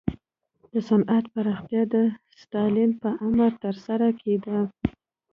د 0.73 0.73
صنعت 0.89 1.25
پراختیا 1.33 1.81
د 1.93 1.95
ستالین 2.41 2.91
په 3.01 3.09
امر 3.27 3.51
ترسره 3.63 4.09
کېده. 4.21 4.59